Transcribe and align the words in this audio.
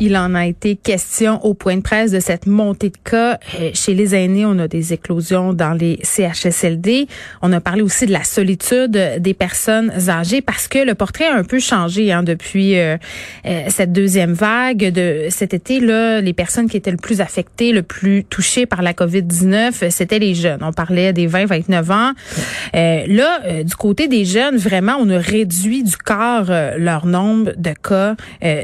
Il 0.00 0.16
en 0.16 0.34
a 0.34 0.46
été 0.46 0.74
question 0.74 1.44
au 1.44 1.54
point 1.54 1.76
de 1.76 1.82
presse 1.82 2.10
de 2.10 2.18
cette 2.18 2.46
montée 2.46 2.90
de 2.90 2.96
cas. 3.04 3.38
Euh, 3.60 3.70
chez 3.74 3.94
les 3.94 4.14
aînés, 4.14 4.44
on 4.46 4.58
a 4.58 4.66
des 4.66 4.92
éclosions 4.92 5.52
dans 5.52 5.74
les 5.74 6.00
CHSLD. 6.02 7.06
On 7.40 7.52
a 7.52 7.60
parlé 7.60 7.82
aussi 7.82 8.06
de 8.06 8.12
la 8.12 8.24
solitude 8.24 8.98
des 9.18 9.34
personnes 9.34 9.92
âgées 10.08 10.40
parce 10.40 10.66
que 10.66 10.78
le 10.78 10.94
portrait 10.94 11.26
a 11.26 11.34
un 11.34 11.44
peu 11.44 11.60
changé 11.60 12.10
hein, 12.10 12.22
depuis 12.22 12.78
euh, 12.78 12.96
euh, 13.46 13.64
cette 13.68 13.92
deuxième 13.92 14.32
vague 14.32 14.92
de 14.92 15.26
cet 15.28 15.54
été. 15.54 15.78
Là, 15.78 16.20
les 16.20 16.32
personnes 16.32 16.68
qui 16.68 16.76
étaient 16.76 16.90
le 16.90 16.96
plus 16.96 17.20
affectées, 17.20 17.72
le 17.72 17.82
plus 17.82 18.24
touchées 18.24 18.66
par 18.66 18.82
la 18.82 18.94
COVID-19, 18.94 19.90
c'était 19.90 20.18
les 20.18 20.34
jeunes. 20.34 20.60
On 20.62 20.72
parlait 20.72 21.12
des 21.12 21.28
20-29 21.28 21.92
ans. 21.92 22.12
là, 22.72 23.62
du 23.62 23.74
côté 23.76 24.08
des 24.08 24.24
jeunes, 24.24 24.56
vraiment, 24.56 24.96
on 24.98 25.08
a 25.10 25.18
réduit 25.18 25.84
du 25.84 25.96
quart 25.96 26.50
leur 26.76 27.06
nombre 27.06 27.52
de 27.56 27.72
cas 27.72 28.16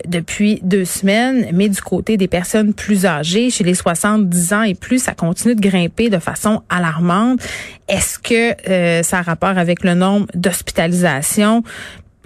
depuis 0.07 0.61
deux 0.63 0.85
semaines 0.85 1.18
mais 1.53 1.69
du 1.69 1.81
côté 1.81 2.17
des 2.17 2.29
personnes 2.29 2.75
plus 2.75 3.07
âgées, 3.07 3.51
chez 3.51 3.65
les 3.65 3.75
70 3.75 4.53
ans 4.53 4.63
et 4.63 4.75
plus, 4.75 5.03
ça 5.03 5.15
continue 5.15 5.55
de 5.55 5.61
grimper 5.61 6.11
de 6.11 6.19
façon 6.19 6.63
alarmante. 6.69 7.41
Est-ce 7.89 8.19
que 8.19 8.69
euh, 8.69 9.03
ça 9.03 9.19
a 9.19 9.23
rapport 9.23 9.57
avec 9.59 9.85
le 9.85 9.95
nombre 9.95 10.27
d'hospitalisations? 10.35 11.63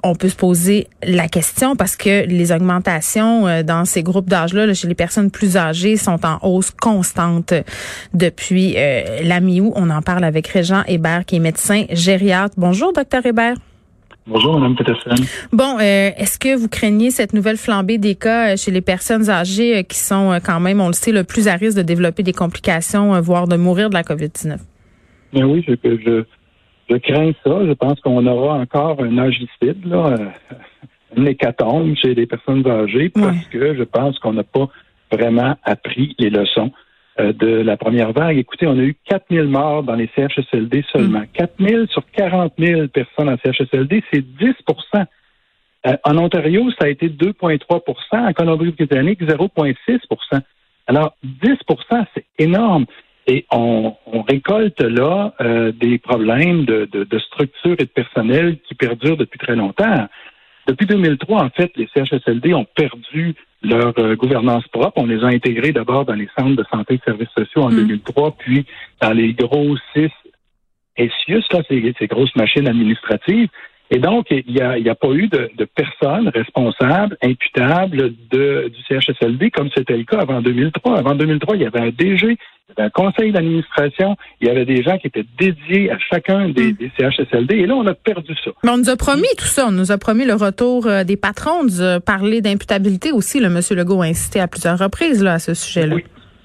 on 0.02 0.14
peut 0.14 0.28
se 0.28 0.36
poser 0.36 0.88
la 1.02 1.28
question 1.28 1.77
parce 1.77 1.97
que 1.97 2.27
les 2.27 2.52
augmentations 2.52 3.47
euh, 3.47 3.62
dans 3.62 3.84
ces 3.84 4.02
groupes 4.02 4.28
d'âge-là, 4.28 4.73
chez 4.74 4.88
les 4.88 4.95
personnes 4.95 5.30
plus 5.30 5.56
âgées, 5.56 5.97
sont 5.97 6.19
en 6.27 6.38
hausse 6.42 6.70
constante 6.70 7.55
depuis 8.12 8.74
euh, 8.77 9.20
la 9.22 9.41
mi-août. 9.41 9.72
On 9.77 9.91
en 9.91 10.02
parle 10.02 10.24
avec 10.24 10.48
Régent 10.48 10.83
Hébert, 10.86 11.24
qui 11.24 11.36
est 11.36 11.41
médecin 11.41 11.84
gériatre. 11.91 12.55
Bonjour, 12.59 12.92
docteur 12.92 13.24
Hébert. 13.24 13.56
Bonjour, 14.26 14.58
Mme 14.58 14.77
Peterson. 14.77 15.10
Bon, 15.52 15.78
euh, 15.78 16.10
est-ce 16.16 16.38
que 16.38 16.56
vous 16.56 16.69
craignez 16.69 17.10
cette 17.10 17.33
nouvelle 17.33 17.56
flambée 17.56 17.98
des 17.98 18.14
cas 18.14 18.52
euh, 18.52 18.56
chez 18.56 18.70
les 18.70 18.80
personnes 18.80 19.28
âgées 19.28 19.78
euh, 19.78 19.83
qui 19.83 19.98
sont 19.98 20.38
quand 20.44 20.60
même, 20.60 20.80
on 20.80 20.86
le 20.86 20.92
sait, 20.92 21.10
le 21.10 21.24
plus 21.24 21.48
à 21.48 21.55
risque 21.55 21.77
de 21.77 21.83
développer 21.83 22.22
des 22.22 22.32
complications, 22.32 23.20
voire 23.20 23.48
de 23.48 23.56
mourir 23.56 23.91
de 23.91 23.94
la 23.94 24.02
COVID-19? 24.02 24.58
Bien 25.32 25.47
oui, 25.47 25.64
je, 25.66 25.74
je, 25.82 26.24
je, 26.88 26.97
crains 26.98 27.32
ça. 27.42 27.66
Je 27.66 27.72
pense 27.72 27.98
qu'on 28.00 28.24
aura 28.27 28.58
encore 28.58 29.02
un 29.02 29.19
agicide, 29.19 29.84
là, 29.84 30.16
une 31.16 31.27
hécatombe 31.27 31.97
chez 31.97 32.14
les 32.14 32.27
personnes 32.27 32.66
âgées 32.66 33.08
parce 33.08 33.47
que 33.50 33.75
je 33.75 33.82
pense 33.82 34.19
qu'on 34.20 34.34
n'a 34.34 34.44
pas 34.44 34.69
vraiment 35.10 35.56
appris 35.64 36.14
les 36.19 36.30
leçons 36.30 36.70
de 37.18 37.46
la 37.46 37.77
première 37.77 38.12
vague. 38.12 38.38
Écoutez, 38.38 38.66
on 38.66 38.78
a 38.78 38.82
eu 38.82 38.96
4 39.05 39.27
000 39.30 39.46
morts 39.46 39.82
dans 39.82 39.94
les 39.94 40.08
CHSLD 40.16 40.84
seulement. 40.92 41.22
4 41.34 41.60
mm. 41.60 41.69
000 41.69 41.86
sur 41.86 42.02
40 42.10 42.54
000 42.58 42.88
personnes 42.88 43.28
en 43.28 43.36
CHSLD, 43.36 44.02
c'est 44.12 44.24
10% 44.24 45.06
euh, 45.86 45.96
En 46.04 46.19
Ontario, 46.19 46.70
ça 46.78 46.86
a 46.86 46.88
été 46.88 47.08
2,3% 47.08 47.80
En 48.12 48.32
Colombie-Britannique, 48.32 49.22
0,6% 49.22 50.41
Alors, 50.86 51.16
10% 51.24 52.06
c'est 52.14 52.24
énorme. 52.38 52.86
Et 53.26 53.47
on, 53.52 53.94
récolte 54.28 54.80
là 54.80 55.32
euh, 55.41 55.70
des 55.72 55.98
problèmes 55.98 56.64
de, 56.64 56.88
de, 56.91 57.04
de, 57.04 57.19
structure 57.19 57.76
et 57.78 57.84
de 57.84 57.91
personnel 57.91 58.58
qui 58.66 58.74
perdurent 58.74 59.16
depuis 59.16 59.38
très 59.38 59.54
longtemps. 59.54 60.08
Depuis 60.66 60.86
2003, 60.86 61.42
en 61.42 61.50
fait, 61.50 61.72
les 61.77 61.88
CHSLD 61.94 62.55
ont 62.55 62.66
perdu 62.77 63.34
leur 63.62 63.92
euh, 63.98 64.14
gouvernance 64.16 64.66
propre. 64.69 64.92
On 64.96 65.06
les 65.06 65.22
a 65.24 65.28
intégrés 65.28 65.72
d'abord 65.72 66.04
dans 66.04 66.14
les 66.14 66.28
centres 66.38 66.56
de 66.56 66.64
santé 66.70 66.94
et 66.94 66.98
de 66.98 67.02
services 67.02 67.30
sociaux 67.36 67.62
en 67.62 67.70
2003, 67.70 68.28
mm. 68.28 68.32
puis 68.38 68.66
dans 69.00 69.12
les 69.12 69.32
gros 69.34 69.77
six 69.92 70.10
SIUS, 70.96 71.44
là, 71.52 71.62
ces, 71.69 71.94
ces 71.98 72.06
grosses 72.06 72.34
machines 72.36 72.69
administratives. 72.69 73.48
Et 73.91 73.98
donc, 73.98 74.28
il 74.30 74.44
n'y 74.48 74.60
a, 74.60 74.70
a, 74.70 74.94
pas 74.94 75.10
eu 75.10 75.28
de, 75.28 75.50
de 75.54 75.64
personnes 75.66 76.28
responsables, 76.28 77.16
imputables 77.22 78.14
de, 78.30 78.70
du 78.70 78.82
CHSLD, 78.88 79.50
comme 79.50 79.69
c'était 79.76 79.98
le 79.98 80.04
cas 80.04 80.20
avant 80.20 80.41
2003. 80.41 80.98
Avant 80.98 81.14
2003, 81.14 81.56
il 81.56 81.62
y 81.62 81.66
avait 81.66 81.81
un 81.81 81.91
DG, 81.91 82.38
un 82.78 82.91
conseil 82.91 83.33
d'administration, 83.33 84.16
il 84.41 84.49
y 84.49 84.50
avait 84.50 84.65
des 84.65 84.83
gens 84.83 84.99
qui 84.99 85.09
étaient 85.09 85.27
dédiés 85.38 85.91
à 85.91 85.99
chacun 85.99 86.49
des, 86.49 86.72
hmm. 86.72 86.91
CHSLD, 86.99 87.56
et 87.56 87.66
là, 87.66 87.75
on 87.75 87.87
a 87.87 87.94
perdu 87.94 88.34
ça. 88.44 88.50
Mais 88.65 88.71
on 88.71 88.78
nous 88.78 88.91
a 88.91 88.97
promis 88.97 89.28
tout 89.38 89.44
ça, 89.44 89.66
on 89.69 89.72
nous 89.72 89.93
a 89.93 89.99
promis 89.99 90.25
le 90.25 90.34
retour 90.34 90.87
euh, 90.87 91.05
des 91.05 91.16
patrons, 91.16 91.61
on 91.61 91.65
nous 91.65 91.82
a 91.82 92.00
parlé 92.00 92.41
d'imputabilité 92.41 93.12
aussi, 93.12 93.41
le 93.41 93.47
M. 93.47 93.61
Legault 93.71 94.03
a 94.03 94.06
insisté 94.06 94.41
à 94.41 94.49
plusieurs 94.49 94.78
reprises 94.78 95.22
là, 95.22 95.34
à 95.34 95.38
ce 95.38 95.55
sujet-là. 95.55 95.97
Oui. 95.97 96.05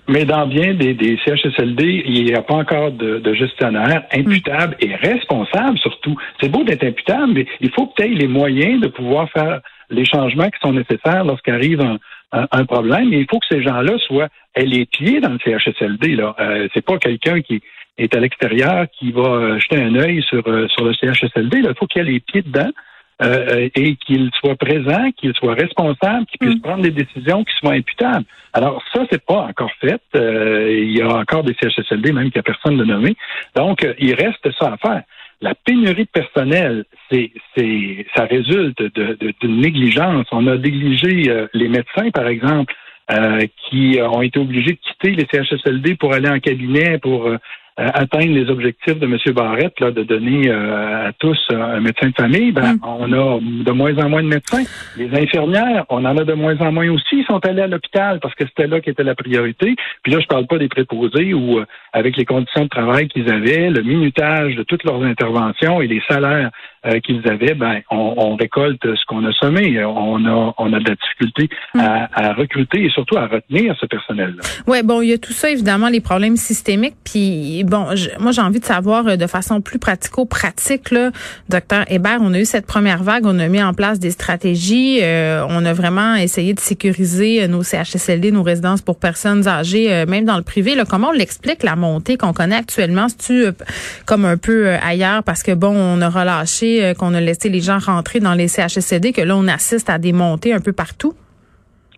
Mais 0.09 0.23
dans 0.23 0.47
bien 0.47 0.73
des, 0.73 0.93
des 0.93 1.19
CHSLD, 1.25 2.03
il 2.05 2.23
n'y 2.23 2.33
a 2.33 2.41
pas 2.41 2.55
encore 2.55 2.91
de, 2.91 3.19
de 3.19 3.33
gestionnaire 3.33 4.05
imputable 4.13 4.77
et 4.79 4.95
responsable 4.95 5.77
surtout. 5.79 6.15
C'est 6.39 6.49
beau 6.49 6.63
d'être 6.63 6.85
imputable, 6.85 7.33
mais 7.33 7.45
il 7.59 7.69
faut 7.71 7.87
que 7.87 8.01
tu 8.01 8.07
aies 8.07 8.15
les 8.15 8.27
moyens 8.27 8.79
de 8.79 8.87
pouvoir 8.87 9.29
faire 9.31 9.59
les 9.89 10.05
changements 10.05 10.49
qui 10.49 10.59
sont 10.61 10.71
nécessaires 10.71 11.25
lorsqu'arrive 11.25 11.81
un, 11.81 11.97
un, 12.31 12.65
problème. 12.65 13.13
Et 13.13 13.19
il 13.19 13.27
faut 13.29 13.39
que 13.39 13.45
ces 13.49 13.61
gens-là 13.61 13.97
soient 14.07 14.29
aient 14.57 14.65
les 14.65 14.85
pieds 14.85 15.19
dans 15.19 15.29
le 15.29 15.39
CHSLD. 15.39 16.15
Là, 16.15 16.35
euh, 16.39 16.67
c'est 16.73 16.85
pas 16.85 16.97
quelqu'un 16.97 17.41
qui 17.41 17.61
est 17.97 18.15
à 18.15 18.19
l'extérieur 18.19 18.85
qui 18.91 19.11
va 19.11 19.57
jeter 19.59 19.81
un 19.81 19.95
œil 19.95 20.21
sur 20.23 20.47
euh, 20.47 20.67
sur 20.67 20.85
le 20.85 20.93
CHSLD. 20.93 21.61
Là. 21.61 21.69
Il 21.69 21.75
faut 21.77 21.87
qu'il 21.87 22.01
ait 22.01 22.11
les 22.11 22.19
pieds 22.19 22.41
dedans. 22.41 22.71
Euh, 23.19 23.67
et 23.73 23.95
qu'il 23.95 24.29
soit 24.39 24.55
présent, 24.55 25.09
qu'il 25.17 25.33
soit 25.33 25.55
responsable, 25.55 26.27
qu'il 26.27 26.37
puisse 26.37 26.57
mm. 26.57 26.61
prendre 26.61 26.83
des 26.83 26.91
décisions 26.91 27.43
qui 27.43 27.55
soient 27.55 27.73
imputables. 27.73 28.25
Alors 28.53 28.83
ça, 28.93 29.05
c'est 29.09 29.25
pas 29.25 29.39
encore 29.39 29.71
fait. 29.81 29.99
Euh, 30.15 30.69
il 30.71 30.95
y 30.95 31.01
a 31.01 31.09
encore 31.09 31.43
des 31.43 31.55
CHSLD 31.59 32.11
même 32.11 32.25
qu'il 32.25 32.35
n'y 32.35 32.41
a 32.41 32.43
personne 32.43 32.77
de 32.77 32.85
nommé. 32.85 33.15
Donc, 33.55 33.83
euh, 33.83 33.95
il 33.97 34.13
reste 34.13 34.47
ça 34.59 34.73
à 34.73 34.77
faire. 34.77 35.01
La 35.41 35.55
pénurie 35.55 36.03
de 36.03 36.09
personnel, 36.09 36.85
c'est, 37.09 37.31
c'est, 37.55 38.05
ça 38.15 38.25
résulte 38.25 38.79
de, 38.83 39.17
d'une 39.41 39.61
négligence. 39.61 40.27
On 40.31 40.45
a 40.45 40.55
négligé 40.55 41.47
les 41.53 41.69
médecins, 41.69 42.11
par 42.11 42.27
exemple, 42.27 42.73
qui 43.69 43.99
ont 44.01 44.21
été 44.21 44.39
obligés 44.39 44.73
de 44.73 44.79
quitter 44.79 45.11
les 45.11 45.27
CHSLD 45.31 45.95
pour 45.95 46.13
aller 46.13 46.29
en 46.29 46.39
cabinet, 46.39 46.97
pour 46.97 47.33
euh, 47.79 47.91
atteindre 47.93 48.33
les 48.33 48.49
objectifs 48.49 48.97
de 48.97 49.05
M. 49.05 49.17
Barrette, 49.35 49.79
là, 49.79 49.91
de 49.91 50.01
donner 50.01 50.49
euh, 50.49 51.09
à 51.09 51.13
tous 51.13 51.37
un 51.51 51.79
médecin 51.79 52.07
de 52.07 52.15
famille, 52.15 52.51
ben, 52.51 52.73
mm. 52.73 52.79
on 52.81 53.13
a 53.13 53.39
de 53.39 53.71
moins 53.71 53.95
en 53.99 54.09
moins 54.09 54.23
de 54.23 54.27
médecins. 54.27 54.63
Les 54.97 55.15
infirmières, 55.15 55.85
on 55.89 56.03
en 56.03 56.17
a 56.17 56.23
de 56.23 56.33
moins 56.33 56.57
en 56.59 56.71
moins 56.71 56.89
aussi. 56.89 57.17
Ils 57.19 57.25
sont 57.25 57.45
allés 57.45 57.61
à 57.61 57.67
l'hôpital 57.67 58.19
parce 58.19 58.33
que 58.33 58.45
c'était 58.47 58.65
là 58.65 58.81
qui 58.81 58.89
était 58.89 59.03
la 59.03 59.13
priorité. 59.13 59.75
Puis 60.01 60.11
là, 60.11 60.19
je 60.19 60.25
parle 60.25 60.47
pas 60.47 60.57
des 60.57 60.69
préposés 60.69 61.35
où, 61.35 61.59
euh, 61.59 61.65
avec 61.93 62.17
les 62.17 62.25
conditions 62.25 62.63
de 62.63 62.69
travail 62.69 63.09
qu'ils 63.09 63.31
avaient, 63.31 63.69
le 63.69 63.83
minutage 63.83 64.55
de 64.55 64.63
toutes 64.63 64.83
leurs 64.83 65.03
interventions 65.03 65.79
et 65.79 65.85
les 65.85 66.01
salaires 66.09 66.49
qu'ils 67.03 67.27
avaient, 67.27 67.53
ben, 67.53 67.81
on, 67.91 68.35
récolte 68.35 68.83
ce 68.83 69.05
qu'on 69.07 69.25
a 69.25 69.31
semé. 69.33 69.83
On 69.83 70.25
a, 70.25 70.53
on 70.57 70.73
a 70.73 70.79
de 70.79 70.89
la 70.89 70.95
difficulté 70.95 71.49
mm. 71.73 71.79
à, 71.79 72.33
recruter 72.33 72.83
et 72.83 72.89
surtout 72.89 73.17
à 73.17 73.27
retenir 73.27 73.75
ce 73.79 73.85
personnel-là. 73.85 74.43
Ouais, 74.67 74.83
bon, 74.83 75.01
il 75.01 75.09
y 75.09 75.13
a 75.13 75.17
tout 75.17 75.33
ça, 75.33 75.49
évidemment, 75.49 75.89
les 75.89 76.01
problèmes 76.01 76.37
systémiques. 76.37 76.95
Puis 77.03 77.63
bon, 77.63 77.87
moi 78.19 78.31
j'ai 78.31 78.41
envie 78.41 78.59
de 78.59 78.65
savoir 78.65 79.07
euh, 79.07 79.15
de 79.15 79.27
façon 79.27 79.61
plus 79.61 79.79
pratico-pratique, 79.79 80.91
là, 80.91 81.11
docteur 81.49 81.85
Hébert, 81.89 82.19
on 82.21 82.33
a 82.33 82.39
eu 82.39 82.45
cette 82.45 82.65
première 82.65 83.03
vague, 83.03 83.25
on 83.25 83.39
a 83.39 83.47
mis 83.47 83.61
en 83.61 83.73
place 83.73 83.99
des 83.99 84.11
stratégies, 84.11 84.99
euh, 85.01 85.45
on 85.49 85.65
a 85.65 85.73
vraiment 85.73 86.15
essayé 86.15 86.53
de 86.53 86.59
sécuriser 86.59 87.43
euh, 87.43 87.47
nos 87.47 87.63
CHSLD, 87.63 88.31
nos 88.31 88.43
résidences 88.43 88.81
pour 88.81 88.99
personnes 88.99 89.47
âgées, 89.47 90.05
même 90.07 90.25
dans 90.25 90.37
le 90.37 90.43
privé. 90.43 90.75
Là, 90.75 90.85
comment 90.85 91.09
on 91.09 91.11
l'explique 91.11 91.63
la 91.63 91.75
montée 91.75 92.17
qu'on 92.17 92.33
connaît 92.33 92.55
actuellement? 92.55 93.07
C'est-tu 93.09 93.45
comme 94.05 94.25
un 94.25 94.37
peu 94.37 94.69
ailleurs? 94.69 95.23
Parce 95.23 95.43
que 95.43 95.53
bon, 95.53 95.75
on 95.75 96.01
a 96.01 96.09
relâché, 96.09 96.76
qu'on 96.97 97.13
a 97.13 97.21
laissé 97.21 97.49
les 97.49 97.61
gens 97.61 97.79
rentrer 97.79 98.19
dans 98.19 98.33
les 98.33 98.47
CHSLD, 98.47 99.13
que 99.13 99.21
là 99.21 99.35
on 99.35 99.47
assiste 99.47 99.89
à 99.89 99.97
des 99.97 100.13
montées 100.13 100.53
un 100.53 100.59
peu 100.59 100.73
partout? 100.73 101.13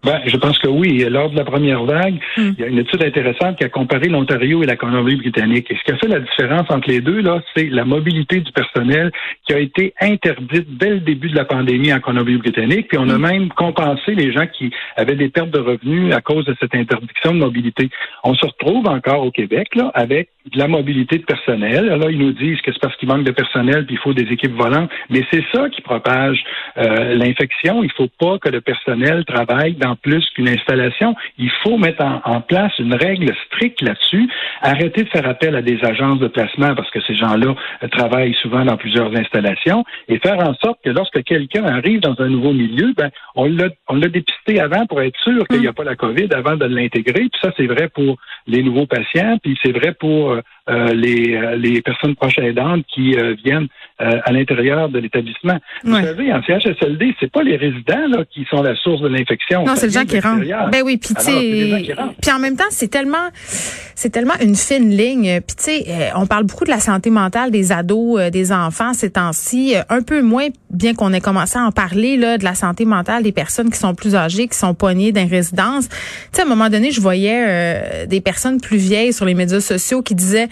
Ben, 0.03 0.21
je 0.25 0.37
pense 0.37 0.57
que 0.59 0.67
oui. 0.67 1.05
Lors 1.09 1.29
de 1.29 1.35
la 1.35 1.43
première 1.43 1.83
vague, 1.83 2.15
hmm. 2.37 2.51
il 2.57 2.59
y 2.59 2.63
a 2.63 2.67
une 2.67 2.79
étude 2.79 3.03
intéressante 3.03 3.57
qui 3.57 3.65
a 3.65 3.69
comparé 3.69 4.07
l'Ontario 4.07 4.63
et 4.63 4.65
la 4.65 4.77
Colombie-Britannique. 4.77 5.69
Et 5.69 5.75
ce 5.75 5.83
qui 5.83 5.91
a 5.91 5.97
fait 5.97 6.07
la 6.07 6.21
différence 6.21 6.69
entre 6.69 6.89
les 6.89 7.01
deux, 7.01 7.19
là, 7.21 7.41
c'est 7.53 7.65
la 7.65 7.83
mobilité 7.83 8.39
du 8.39 8.51
personnel 8.53 9.11
qui 9.45 9.53
a 9.53 9.59
été 9.59 9.93
interdite 9.99 10.77
dès 10.77 10.91
le 10.91 10.99
début 11.01 11.29
de 11.29 11.35
la 11.35 11.43
pandémie 11.43 11.91
en 11.91 11.99
Colombie-Britannique. 11.99 12.87
Puis 12.87 12.97
on 12.97 13.09
a 13.09 13.17
hmm. 13.17 13.21
même 13.21 13.49
compensé 13.49 14.15
les 14.15 14.31
gens 14.31 14.47
qui 14.47 14.71
avaient 14.95 15.15
des 15.15 15.29
pertes 15.29 15.51
de 15.51 15.59
revenus 15.59 16.13
à 16.13 16.21
cause 16.21 16.45
de 16.45 16.55
cette 16.61 16.75
interdiction 16.75 17.33
de 17.33 17.39
mobilité. 17.39 17.89
On 18.23 18.35
se 18.35 18.45
retrouve 18.45 18.87
encore 18.87 19.25
au 19.25 19.31
Québec, 19.31 19.75
là, 19.75 19.91
avec 19.93 20.29
de 20.45 20.57
la 20.57 20.67
mobilité 20.67 21.17
de 21.17 21.25
personnel. 21.25 21.85
Là, 21.85 22.09
ils 22.09 22.17
nous 22.17 22.31
disent 22.31 22.61
que 22.61 22.71
c'est 22.71 22.81
parce 22.81 22.95
qu'il 22.95 23.09
manque 23.09 23.25
de 23.25 23.31
personnel 23.31 23.85
puis 23.85 23.95
il 23.95 23.99
faut 23.99 24.13
des 24.13 24.31
équipes 24.31 24.55
volantes. 24.55 24.89
Mais 25.09 25.23
c'est 25.31 25.43
ça 25.53 25.69
qui 25.69 25.81
propage 25.81 26.41
euh, 26.77 27.15
l'infection. 27.15 27.83
Il 27.83 27.91
faut 27.91 28.07
pas 28.19 28.39
que 28.39 28.49
le 28.49 28.61
personnel 28.61 29.25
travaille 29.25 29.73
dans 29.73 29.95
plus 29.95 30.25
qu'une 30.33 30.47
installation. 30.47 31.13
Il 31.37 31.51
faut 31.63 31.77
mettre 31.77 32.03
en, 32.03 32.39
place 32.41 32.71
une 32.79 32.95
règle 32.95 33.33
stricte 33.47 33.81
là-dessus. 33.81 34.29
Arrêter 34.61 35.03
de 35.03 35.09
faire 35.09 35.27
appel 35.27 35.55
à 35.55 35.61
des 35.61 35.83
agences 35.83 36.19
de 36.19 36.27
placement 36.27 36.73
parce 36.73 36.89
que 36.89 37.01
ces 37.01 37.15
gens-là 37.15 37.53
euh, 37.83 37.87
travaillent 37.89 38.35
souvent 38.41 38.63
dans 38.63 38.77
plusieurs 38.77 39.13
installations 39.15 39.83
et 40.07 40.19
faire 40.19 40.39
en 40.39 40.53
sorte 40.55 40.79
que 40.83 40.89
lorsque 40.89 41.21
quelqu'un 41.23 41.65
arrive 41.65 41.99
dans 41.99 42.15
un 42.19 42.29
nouveau 42.29 42.53
milieu, 42.53 42.93
ben, 42.95 43.09
on 43.35 43.45
l'a, 43.45 43.67
on 43.89 43.95
l'a 43.95 44.07
dépisté 44.07 44.61
avant 44.61 44.85
pour 44.85 45.01
être 45.01 45.19
sûr 45.19 45.45
qu'il 45.49 45.59
n'y 45.59 45.67
a 45.67 45.73
pas 45.73 45.83
la 45.83 45.95
COVID 45.95 46.29
avant 46.33 46.55
de 46.55 46.65
l'intégrer. 46.65 47.27
Puis 47.29 47.41
ça, 47.41 47.51
c'est 47.57 47.67
vrai 47.67 47.89
pour 47.89 48.17
les 48.47 48.63
nouveaux 48.63 48.87
patients, 48.87 49.37
puis 49.43 49.57
c'est 49.61 49.73
vrai 49.73 49.93
pour 49.99 50.28
pas 50.35 50.43
euh, 50.69 50.93
les, 50.93 51.57
les 51.57 51.81
personnes 51.81 52.15
proches 52.15 52.37
aidantes 52.39 52.85
qui 52.93 53.15
viennent 53.43 53.67
à 53.99 54.31
l'intérieur 54.31 54.87
de 54.89 54.99
l'établissement. 54.99 55.57
Vous 55.83 55.93
savez, 55.93 56.31
en 56.31 56.41
CHSLD, 56.41 57.15
c'est 57.19 57.31
pas 57.31 57.43
les 57.43 57.57
résidents 57.57 58.07
là, 58.07 58.23
qui 58.31 58.45
sont 58.49 58.61
la 58.61 58.75
source 58.75 59.01
de 59.01 59.09
l'infection. 59.09 59.65
Non, 59.65 59.73
c'est 59.75 59.87
le 59.87 59.91
gens 59.91 60.05
qui 60.05 60.19
rentrent. 60.19 60.45
Ben 60.71 60.81
oui, 60.85 60.97
puis 60.97 61.13
puis 61.15 62.31
en 62.31 62.39
même 62.39 62.55
temps, 62.55 62.63
c'est 62.69 62.87
tellement, 62.87 63.29
c'est 63.33 64.09
tellement 64.09 64.35
une 64.41 64.55
fine 64.55 64.89
ligne. 64.89 65.41
Puis 65.41 65.55
tu 65.57 65.63
sais, 65.63 66.11
on 66.15 66.27
parle 66.27 66.45
beaucoup 66.45 66.63
de 66.63 66.69
la 66.69 66.79
santé 66.79 67.09
mentale 67.09 67.51
des 67.51 67.71
ados, 67.71 68.31
des 68.31 68.51
enfants 68.51 68.93
ces 68.93 69.11
temps-ci, 69.11 69.75
un 69.89 70.01
peu 70.01 70.21
moins, 70.21 70.47
bien 70.69 70.93
qu'on 70.93 71.13
ait 71.13 71.21
commencé 71.21 71.57
à 71.57 71.63
en 71.63 71.71
parler 71.71 72.17
là, 72.17 72.37
de 72.37 72.43
la 72.43 72.55
santé 72.55 72.85
mentale 72.85 73.23
des 73.23 73.31
personnes 73.31 73.69
qui 73.69 73.77
sont 73.77 73.95
plus 73.95 74.15
âgées, 74.15 74.47
qui 74.47 74.57
sont 74.57 74.73
poignées 74.73 75.11
dans 75.11 75.27
résidence. 75.27 75.87
Tu 75.89 75.95
sais, 76.33 76.41
à 76.41 76.45
un 76.45 76.47
moment 76.47 76.69
donné, 76.69 76.91
je 76.91 77.01
voyais 77.01 77.45
euh, 77.47 78.05
des 78.05 78.21
personnes 78.21 78.59
plus 78.59 78.77
vieilles 78.77 79.13
sur 79.13 79.25
les 79.25 79.33
médias 79.33 79.61
sociaux 79.61 80.01
qui 80.01 80.15
disaient 80.15 80.49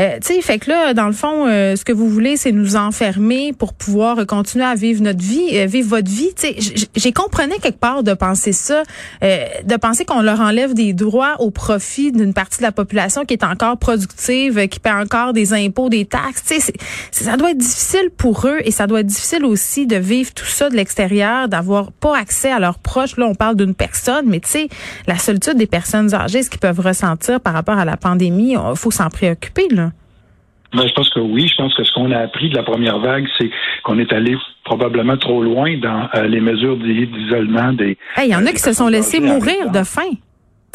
euh, 0.00 0.18
tu 0.22 0.34
sais, 0.34 0.40
fait 0.40 0.58
que 0.58 0.70
là, 0.70 0.94
dans 0.94 1.06
le 1.06 1.12
fond, 1.12 1.46
euh, 1.46 1.76
ce 1.76 1.84
que 1.84 1.92
vous 1.92 2.08
voulez, 2.08 2.38
c'est 2.38 2.52
nous 2.52 2.76
enfermer 2.76 3.52
pour 3.52 3.74
pouvoir 3.74 4.26
continuer 4.26 4.64
à 4.64 4.74
vivre 4.74 5.02
notre 5.02 5.20
vie, 5.20 5.58
euh, 5.58 5.66
vivre 5.66 5.90
votre 5.90 6.10
vie. 6.10 6.30
Tu 6.34 6.54
sais, 6.54 6.86
j'ai 6.96 7.12
comprenais 7.12 7.58
quelque 7.58 7.78
part 7.78 8.02
de 8.02 8.14
penser 8.14 8.52
ça, 8.52 8.82
de 9.20 9.76
penser 9.76 10.06
qu'on 10.06 10.22
leur 10.22 10.40
enlève 10.40 10.72
des 10.72 10.94
droits 10.94 11.36
au 11.40 11.50
profit 11.50 12.12
d'une 12.12 12.32
partie 12.32 12.58
de 12.58 12.62
la 12.62 12.72
population 12.72 13.26
qui 13.26 13.34
est 13.34 13.44
encore 13.44 13.76
productive, 13.76 14.68
qui 14.68 14.80
paie 14.80 14.90
encore 14.90 15.34
des 15.34 15.52
impôts, 15.52 15.90
des 15.90 16.06
taxes. 16.06 16.44
Tu 16.46 16.60
sais, 16.60 16.72
ça 17.10 17.36
doit 17.36 17.50
être 17.50 17.58
difficile 17.58 18.08
pour 18.16 18.46
eux 18.46 18.58
et 18.64 18.70
ça 18.70 18.86
doit 18.86 19.00
être 19.00 19.06
difficile 19.06 19.44
aussi 19.44 19.86
de 19.86 19.96
vivre 19.96 20.32
tout 20.32 20.46
ça 20.46 20.70
de 20.70 20.76
l'extérieur, 20.76 21.48
d'avoir 21.48 21.92
pas 21.92 22.16
accès 22.16 22.50
à 22.50 22.58
leurs 22.58 22.78
proches. 22.78 23.16
Là, 23.18 23.26
on 23.26 23.34
parle 23.34 23.56
d'une 23.56 23.74
personne, 23.74 24.26
mais 24.26 24.40
tu 24.40 24.48
sais, 24.48 24.68
la 25.06 25.18
solitude 25.18 25.58
des 25.58 25.66
personnes 25.66 26.14
âgées, 26.14 26.42
ce 26.42 26.48
qu'ils 26.48 26.60
peuvent 26.60 26.80
ressentir 26.80 27.40
par 27.40 27.52
rapport 27.52 27.78
à 27.78 27.84
la 27.84 27.98
pandémie, 27.98 28.54
faut 28.74 28.90
s'en 28.90 29.10
préoccuper. 29.10 29.68
Là. 29.70 29.89
Ben, 30.72 30.86
je 30.86 30.92
pense 30.92 31.10
que 31.10 31.20
oui. 31.20 31.48
Je 31.48 31.56
pense 31.56 31.74
que 31.74 31.84
ce 31.84 31.92
qu'on 31.92 32.10
a 32.12 32.18
appris 32.18 32.48
de 32.48 32.56
la 32.56 32.62
première 32.62 32.98
vague, 32.98 33.26
c'est 33.38 33.50
qu'on 33.82 33.98
est 33.98 34.12
allé 34.12 34.36
probablement 34.64 35.16
trop 35.16 35.42
loin 35.42 35.76
dans 35.78 36.08
euh, 36.14 36.26
les 36.26 36.40
mesures 36.40 36.76
d'isolement 36.76 37.72
des. 37.72 37.98
Il 38.18 38.30
y 38.30 38.36
en 38.36 38.46
a 38.46 38.50
qui 38.52 38.58
se 38.58 38.72
sont 38.72 38.88
laissés 38.88 39.20
mourir 39.20 39.70
de 39.70 39.82
faim. 39.82 40.12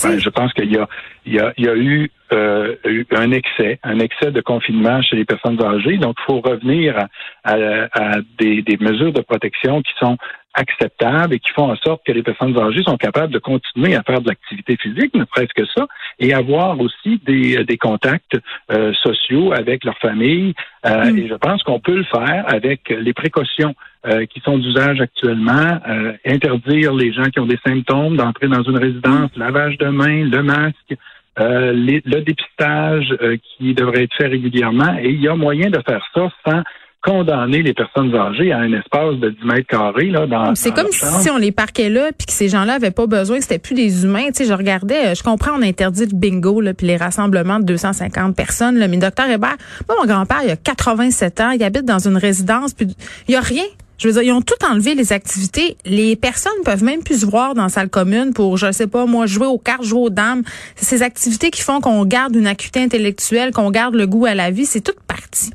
Ben, 0.04 0.20
je 0.20 0.30
pense 0.30 0.52
qu'il 0.52 0.74
y 0.74 0.78
a, 0.78 0.90
il 1.26 1.36
y 1.36 1.40
a, 1.40 1.54
il 1.58 1.66
y 1.66 1.70
a 1.70 1.76
eu, 1.76 2.12
euh, 2.34 2.76
un 3.12 3.32
excès, 3.32 3.80
un 3.84 4.00
excès 4.00 4.32
de 4.32 4.42
confinement 4.42 5.02
chez 5.02 5.16
les 5.16 5.24
personnes 5.24 5.62
âgées. 5.64 5.98
Donc, 5.98 6.18
il 6.20 6.26
faut 6.26 6.42
revenir 6.42 6.98
à, 7.46 7.54
à, 7.54 8.18
des, 8.38 8.62
des, 8.62 8.78
mesures 8.82 9.14
de 9.14 9.22
protection 9.22 9.82
qui 9.82 9.92
sont 10.00 10.18
acceptables 10.56 11.34
et 11.34 11.40
qui 11.40 11.52
font 11.52 11.72
en 11.72 11.76
sorte 11.76 12.02
que 12.06 12.12
les 12.12 12.24
personnes 12.24 12.58
âgées 12.58 12.84
sont 12.84 12.98
capables 12.98 13.34
de 13.34 13.40
continuer 13.40 13.96
à 13.96 14.04
faire 14.04 14.22
de 14.22 14.30
l'activité 14.30 14.78
physique, 14.78 15.14
ne 15.14 15.26
presque 15.26 15.62
ça, 15.76 15.86
et 16.20 16.34
avoir 16.34 16.80
aussi 16.80 17.20
des, 17.26 17.64
des 17.66 17.78
contacts 17.78 18.38
euh, 18.72 18.94
sociaux 18.94 19.54
avec 19.54 19.84
leur 19.84 19.98
famille. 19.98 20.54
Euh, 20.86 21.12
mm. 21.12 21.18
Et 21.18 21.28
je 21.28 21.34
pense 21.36 21.62
qu'on 21.64 21.80
peut 21.80 21.98
le 21.98 22.04
faire 22.06 22.46
avec 22.48 22.90
les 22.90 23.14
précautions 23.14 23.76
euh, 24.08 24.26
qui 24.26 24.40
sont 24.42 24.58
d'usage 24.58 25.02
actuellement, 25.02 25.80
interdire 26.26 26.94
les 26.94 27.12
gens 27.12 27.26
qui 27.26 27.40
ont 27.40 27.48
des 27.48 27.60
symptômes 27.66 28.16
d'entrer 28.16 28.48
dans 28.48 28.64
une 28.64 28.78
résidence, 28.78 29.36
mm. 29.36 29.40
lavage 29.40 29.78
de 29.78 29.88
mains, 29.88 30.24
le 30.24 30.42
masque, 30.42 30.96
le 31.38 32.20
dépistage 32.22 33.14
qui 33.44 33.74
devrait 33.74 34.04
être 34.04 34.16
fait 34.16 34.28
régulièrement. 34.28 34.98
Et 35.00 35.10
il 35.10 35.22
y 35.22 35.28
a 35.28 35.36
moyen 35.36 35.70
de 35.70 35.82
faire 35.86 36.06
ça 36.14 36.30
sans 36.48 36.64
condamner 37.06 37.62
les 37.62 37.74
personnes 37.74 38.14
âgées 38.16 38.52
à 38.52 38.58
un 38.58 38.74
espace 38.74 39.16
de 39.18 39.30
10 39.30 39.46
mètres 39.46 39.68
carrés 39.68 40.10
là 40.10 40.26
dans 40.26 40.56
C'est 40.56 40.74
comme 40.74 40.92
si 40.92 41.30
on 41.30 41.38
les 41.38 41.52
parquait 41.52 41.90
là 41.90 42.10
puis 42.18 42.26
que 42.26 42.34
ces 42.34 42.50
gens-là 42.50 42.74
avaient 42.74 42.92
pas 42.92 43.06
besoin, 43.06 43.38
que 43.38 43.44
c'était 43.44 43.60
plus 43.60 43.76
des 43.76 44.04
humains, 44.04 44.28
tu 44.28 44.44
sais, 44.44 44.46
je 44.46 44.54
regardais, 44.54 45.14
je 45.14 45.22
comprends 45.22 45.52
on 45.58 45.62
interdit 45.62 46.08
le 46.08 46.18
bingo 46.18 46.62
là 46.62 46.74
puis 46.74 46.88
les 46.88 46.98
rassemblements 46.98 47.60
de 47.60 47.66
250 47.66 48.36
personnes 48.36 48.78
là, 48.78 48.88
mais 48.88 48.98
docteur 48.98 49.30
Hébert, 49.30 49.56
moi 49.88 49.98
mon 50.02 50.08
grand-père, 50.08 50.42
il 50.44 50.50
a 50.50 50.56
87 50.56 51.42
ans, 51.42 51.52
il 51.52 51.64
habite 51.64 51.86
dans 51.86 52.00
une 52.00 52.18
résidence 52.18 52.74
puis 52.74 52.88
il 53.28 53.34
y 53.34 53.38
a 53.38 53.42
rien 53.42 53.66
je 53.98 54.08
veux 54.08 54.14
dire, 54.14 54.24
ils 54.24 54.32
ont 54.32 54.42
tout 54.42 54.62
enlevé 54.70 54.94
les 54.94 55.14
activités. 55.14 55.78
Les 55.86 56.18
personnes 56.18 56.52
peuvent 56.66 56.84
même 56.84 57.02
plus 57.02 57.22
se 57.22 57.26
voir 57.26 57.54
dans 57.54 57.64
la 57.64 57.70
salle 57.70 57.90
commune 57.90 58.34
pour, 58.34 58.58
je 58.58 58.74
sais 58.74 58.88
pas, 58.88 59.06
moi, 59.06 59.26
jouer 59.26 59.48
aux 59.48 59.58
cartes, 59.58 59.84
jouer 59.84 60.02
aux 60.02 60.10
dames. 60.10 60.44
C'est 60.76 60.98
ces 60.98 61.02
activités 61.02 61.50
qui 61.50 61.62
font 61.62 61.80
qu'on 61.80 62.04
garde 62.04 62.36
une 62.36 62.48
acuité 62.48 62.82
intellectuelle, 62.82 63.52
qu'on 63.54 63.72
garde 63.72 63.96
le 63.96 64.06
goût 64.06 64.26
à 64.26 64.36
la 64.36 64.52
vie. 64.52 64.66
C'est 64.66 64.82
toute 64.82 65.00
partie. 65.08 65.52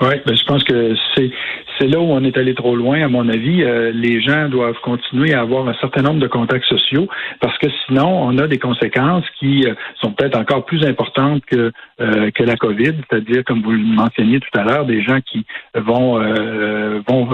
Oui, 0.00 0.14
ben, 0.24 0.36
je 0.36 0.44
pense 0.44 0.62
que 0.62 0.94
c'est 1.14 1.30
c'est 1.78 1.86
là 1.86 1.98
où 2.00 2.10
on 2.10 2.24
est 2.24 2.36
allé 2.36 2.54
trop 2.54 2.74
loin, 2.74 3.02
à 3.02 3.08
mon 3.08 3.28
avis. 3.28 3.62
Euh, 3.62 3.92
les 3.92 4.20
gens 4.20 4.48
doivent 4.48 4.78
continuer 4.82 5.32
à 5.32 5.40
avoir 5.40 5.68
un 5.68 5.74
certain 5.74 6.02
nombre 6.02 6.20
de 6.20 6.26
contacts 6.26 6.66
sociaux 6.66 7.08
parce 7.40 7.56
que 7.58 7.68
sinon, 7.86 8.08
on 8.08 8.36
a 8.38 8.48
des 8.48 8.58
conséquences 8.58 9.24
qui 9.38 9.64
euh, 9.66 9.74
sont 10.00 10.12
peut-être 10.12 10.36
encore 10.36 10.64
plus 10.64 10.84
importantes 10.84 11.44
que 11.46 11.72
euh, 12.00 12.30
que 12.32 12.42
la 12.42 12.56
COVID, 12.56 12.94
c'est-à-dire, 13.08 13.44
comme 13.44 13.62
vous 13.62 13.72
le 13.72 13.78
mentionniez 13.78 14.40
tout 14.40 14.58
à 14.58 14.64
l'heure, 14.64 14.86
des 14.86 15.02
gens 15.02 15.20
qui 15.20 15.44
vont 15.74 16.18
vont 17.08 17.28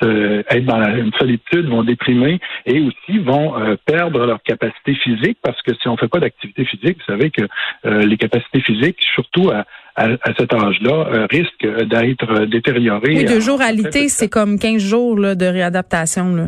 être 0.00 0.64
dans 0.66 0.78
la, 0.78 0.90
une 0.96 1.12
solitude, 1.14 1.66
vont 1.68 1.82
déprimer 1.82 2.38
et 2.66 2.80
aussi 2.80 3.18
vont 3.18 3.54
perdre 3.86 4.26
leur 4.26 4.42
capacité 4.42 4.94
physique 4.94 5.38
parce 5.42 5.60
que 5.62 5.74
si 5.80 5.88
on 5.88 5.96
fait 5.96 6.08
pas 6.08 6.20
d'activité 6.20 6.64
physique, 6.64 6.98
vous 6.98 7.12
savez 7.12 7.30
que 7.30 7.42
les 7.84 8.16
capacités 8.16 8.60
physiques, 8.60 9.02
surtout 9.14 9.50
à, 9.50 9.64
à, 9.96 10.08
cet 10.36 10.52
âge-là, 10.52 11.06
euh, 11.12 11.26
risque 11.30 11.66
d'être 11.88 12.46
détérioré. 12.46 13.16
Oui, 13.16 13.24
deux 13.24 13.40
jours 13.40 13.60
à 13.60 13.72
l'été, 13.72 14.08
c'est 14.08 14.28
comme 14.28 14.58
15 14.58 14.82
jours 14.82 15.18
là, 15.18 15.34
de 15.34 15.46
réadaptation. 15.46 16.34
Là. 16.34 16.46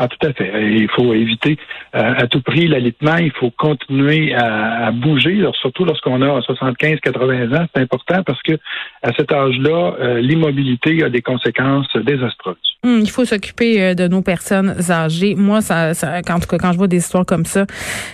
Ah, 0.00 0.06
tout 0.06 0.26
à 0.28 0.32
fait. 0.32 0.48
Il 0.70 0.88
faut 0.94 1.12
éviter 1.12 1.58
euh, 1.96 2.14
à 2.16 2.28
tout 2.28 2.40
prix 2.40 2.68
l'alitement. 2.68 3.16
Il 3.16 3.32
faut 3.32 3.50
continuer 3.50 4.32
à, 4.32 4.92
bouger, 4.92 5.44
surtout 5.60 5.84
lorsqu'on 5.84 6.22
a 6.22 6.38
75-80 6.38 7.56
ans. 7.56 7.66
C'est 7.74 7.82
important 7.82 8.22
parce 8.22 8.40
que 8.42 8.52
à 9.02 9.12
cet 9.16 9.32
âge-là, 9.32 9.94
euh, 10.00 10.20
l'immobilité 10.20 11.02
a 11.02 11.10
des 11.10 11.20
conséquences 11.20 11.88
désastreuses. 11.96 12.56
Hum, 12.84 13.00
il 13.02 13.10
faut 13.10 13.24
s'occuper 13.24 13.82
euh, 13.82 13.94
de 13.94 14.06
nos 14.06 14.22
personnes 14.22 14.72
âgées. 14.88 15.34
Moi, 15.34 15.62
ça, 15.62 15.94
ça, 15.94 16.22
quand, 16.22 16.46
quand 16.46 16.72
je 16.72 16.78
vois 16.78 16.86
des 16.86 16.98
histoires 16.98 17.26
comme 17.26 17.44
ça, 17.44 17.66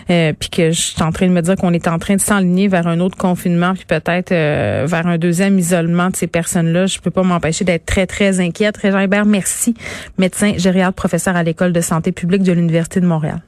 puis 0.07 0.49
que 0.51 0.71
je 0.71 0.81
suis 0.81 1.03
en 1.03 1.13
train 1.13 1.27
de 1.27 1.33
me 1.33 1.43
dire 1.43 1.57
qu'on 1.57 1.75
est 1.75 1.87
en 1.87 1.99
train 1.99 2.17
de 2.17 2.21
s'enligner 2.21 2.67
vers 2.69 2.87
un 2.87 2.99
autre 3.01 3.19
confinement, 3.19 3.75
puis 3.75 3.85
peut-être 3.87 4.31
vers 4.31 5.07
un 5.07 5.19
deuxième 5.19 5.59
isolement 5.59 6.09
de 6.09 6.17
ces 6.17 6.29
personnes-là, 6.29 6.87
je 6.87 6.99
peux 6.99 7.11
pas 7.11 7.23
m'empêcher 7.23 7.67
d'être 7.67 7.85
très, 7.85 8.07
très 8.07 8.41
inquiète. 8.41 8.79
Régin 8.79 9.01
Hébert, 9.01 9.27
merci. 9.27 9.75
Médecin 10.17 10.55
gériatre, 10.57 10.95
professeur 10.95 11.37
à 11.37 11.43
l'école 11.43 11.74
de 11.75 11.83
santé 11.83 12.13
publique 12.13 12.43
de 12.43 12.53
l'Université 12.53 13.01
de 13.01 13.07
Montréal. 13.07 13.43